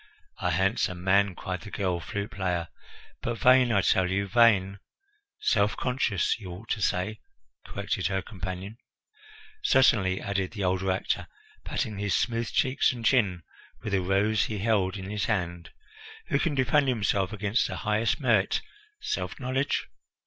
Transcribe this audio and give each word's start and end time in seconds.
"A 0.39 0.49
handsome 0.49 1.03
man," 1.03 1.35
cried 1.35 1.61
the 1.61 1.69
girl 1.69 1.99
flute 1.99 2.31
player, 2.31 2.69
"but 3.21 3.37
vain, 3.37 3.71
I 3.71 3.81
tell 3.83 4.09
you, 4.09 4.27
vain" 4.27 4.79
"Self 5.51 5.77
conscious, 5.77 6.39
you 6.39 6.49
ought 6.49 6.69
to 6.69 6.81
say," 6.81 7.19
corrected 7.67 8.07
her 8.07 8.23
companion. 8.23 8.79
"Certainly," 9.61 10.19
added 10.19 10.53
the 10.53 10.63
older 10.63 10.89
actor, 10.89 11.27
patting 11.63 11.99
his 11.99 12.15
smooth 12.15 12.51
cheeks 12.51 12.91
and 12.91 13.05
chin 13.05 13.43
with 13.83 13.93
a 13.93 14.01
rose 14.01 14.45
he 14.45 14.57
held 14.57 14.97
in 14.97 15.07
his 15.07 15.25
hand. 15.25 15.69
"Who 16.29 16.39
can 16.39 16.55
defend 16.55 16.87
himself 16.87 17.31
against 17.31 17.67
the 17.67 17.75
highest 17.75 18.19
merit, 18.19 18.63
self 19.01 19.39
knowledge? 19.39 19.85